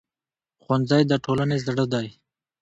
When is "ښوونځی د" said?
0.63-1.13